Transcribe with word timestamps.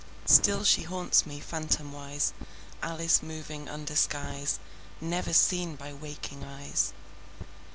Still 0.25 0.63
she 0.63 0.81
haunts 0.81 1.27
me, 1.27 1.39
phantomwise, 1.39 2.33
Alice 2.81 3.21
moving 3.21 3.69
under 3.69 3.95
skies 3.95 4.57
Never 4.99 5.31
seen 5.31 5.75
by 5.75 5.93
waking 5.93 6.43
eyes. 6.43 6.91